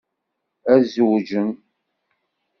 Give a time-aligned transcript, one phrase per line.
[0.73, 1.49] Ad zewjen.